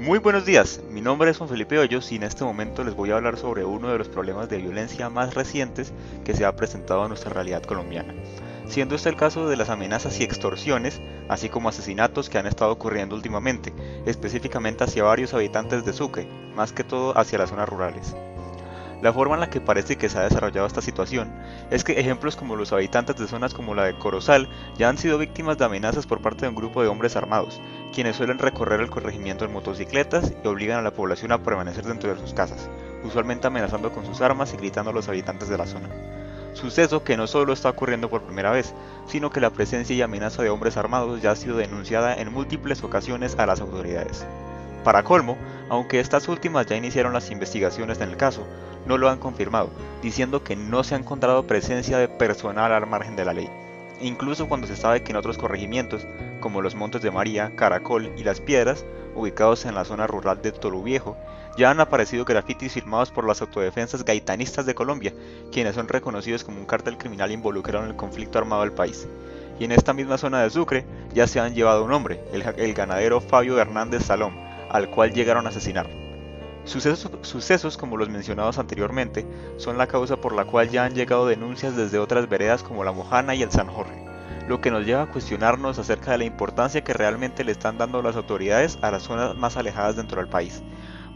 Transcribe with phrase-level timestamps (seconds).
[0.00, 3.10] Muy buenos días, mi nombre es Juan Felipe Hoyos y en este momento les voy
[3.10, 5.92] a hablar sobre uno de los problemas de violencia más recientes
[6.24, 8.14] que se ha presentado en nuestra realidad colombiana,
[8.68, 12.70] siendo este el caso de las amenazas y extorsiones, así como asesinatos que han estado
[12.70, 13.72] ocurriendo últimamente,
[14.06, 18.14] específicamente hacia varios habitantes de Sucre, más que todo hacia las zonas rurales.
[19.00, 21.32] La forma en la que parece que se ha desarrollado esta situación
[21.70, 25.18] es que ejemplos como los habitantes de zonas como la de Corozal ya han sido
[25.18, 27.60] víctimas de amenazas por parte de un grupo de hombres armados,
[27.92, 32.12] quienes suelen recorrer el corregimiento en motocicletas y obligan a la población a permanecer dentro
[32.12, 32.68] de sus casas,
[33.04, 35.88] usualmente amenazando con sus armas y gritando a los habitantes de la zona.
[36.54, 38.74] Suceso que no solo está ocurriendo por primera vez,
[39.06, 42.82] sino que la presencia y amenaza de hombres armados ya ha sido denunciada en múltiples
[42.82, 44.26] ocasiones a las autoridades.
[44.82, 45.36] Para colmo,
[45.68, 48.46] aunque estas últimas ya iniciaron las investigaciones en el caso,
[48.86, 49.70] no lo han confirmado,
[50.02, 53.48] diciendo que no se ha encontrado presencia de personal al margen de la ley.
[54.00, 56.06] Incluso cuando se sabe que en otros corregimientos,
[56.40, 58.84] como los Montes de María, Caracol y Las Piedras,
[59.14, 61.16] ubicados en la zona rural de Toluviejo,
[61.58, 65.12] ya han aparecido grafitis firmados por las autodefensas gaitanistas de Colombia,
[65.50, 69.08] quienes son reconocidos como un cártel criminal involucrado en el conflicto armado del país.
[69.58, 73.20] Y en esta misma zona de Sucre ya se han llevado un hombre, el, ganadero
[73.20, 74.34] Fabio Hernández Salón,
[74.70, 75.88] al cual llegaron a asesinar.
[76.64, 81.26] Sucesos, sucesos, como los mencionados anteriormente son la causa por la cual ya han llegado
[81.26, 84.04] denuncias desde otras veredas como la Mojana y el San Jorge,
[84.48, 88.02] lo que nos lleva a cuestionarnos acerca de la importancia que realmente le están dando
[88.02, 90.62] las autoridades a las zonas más alejadas dentro del país,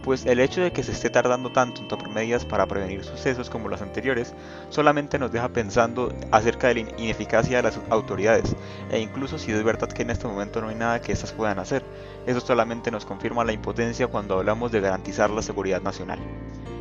[0.02, 3.48] pues el hecho de que se esté tardando tanto en tomar medidas para prevenir sucesos
[3.48, 4.34] como los anteriores
[4.68, 8.54] solamente nos deja pensando acerca de la ineficacia de las autoridades.
[8.90, 11.58] E incluso si es verdad que en este momento no hay nada que éstas puedan
[11.58, 11.84] hacer,
[12.26, 16.18] eso solamente nos confirma la impotencia cuando hablamos de garantizar la seguridad nacional.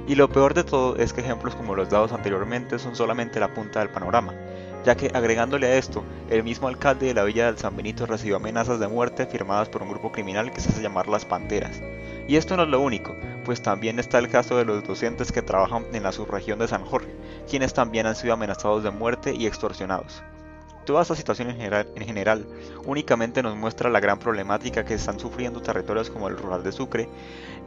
[0.07, 3.53] Y lo peor de todo es que ejemplos como los dados anteriormente son solamente la
[3.53, 4.33] punta del panorama,
[4.85, 8.37] ya que agregándole a esto, el mismo alcalde de la villa del San Benito recibió
[8.37, 11.81] amenazas de muerte firmadas por un grupo criminal que se hace llamar Las Panteras.
[12.27, 13.15] Y esto no es lo único,
[13.45, 16.85] pues también está el caso de los docentes que trabajan en la subregión de San
[16.85, 17.13] Jorge,
[17.49, 20.23] quienes también han sido amenazados de muerte y extorsionados.
[20.91, 22.45] Toda esta situación en general, en general,
[22.85, 27.07] únicamente nos muestra la gran problemática que están sufriendo territorios como el rural de Sucre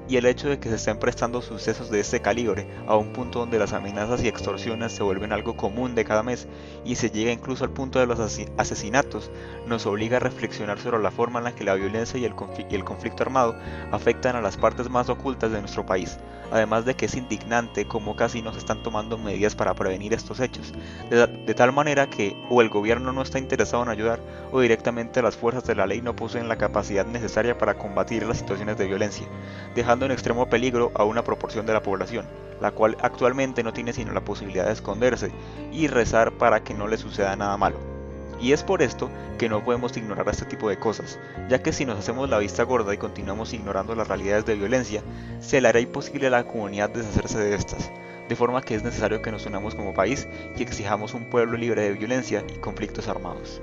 [0.09, 3.39] y el hecho de que se estén prestando sucesos de este calibre a un punto
[3.39, 6.47] donde las amenazas y extorsiones se vuelven algo común de cada mes
[6.85, 9.31] y se llega incluso al punto de los asesinatos,
[9.67, 13.23] nos obliga a reflexionar sobre la forma en la que la violencia y el, conflicto
[13.23, 13.57] armado
[13.93, 16.19] afectan a las partes más ocultas de nuestro país,
[16.53, 20.41] además de que es indignante cómo casi no se están tomando medidas para prevenir estos
[20.41, 20.75] hechos,
[21.09, 24.21] de, de tal manera que o el gobierno no está interesado en ayudar
[24.53, 28.39] o directamente las fuerzas de la ley no poseen la capacidad necesaria para combatir las
[28.39, 29.27] situaciones de violencia,
[29.75, 32.27] dejando en extremo peligro a una proporción de la población,
[32.61, 35.31] la cual actualmente no tiene sino la posibilidad de esconderse
[35.73, 37.79] y rezar para que no le suceda nada malo.
[38.41, 41.85] Y es por esto que no podemos ignorar este tipo de cosas, ya que si
[41.85, 45.03] nos hacemos la vista gorda y continuamos ignorando las realidades de violencia,
[45.41, 47.91] se le hará imposible a la comunidad deshacerse de estas,
[48.29, 51.83] de forma que es necesario que nos unamos como país y exijamos un pueblo libre
[51.83, 53.61] de violencia y conflictos armados.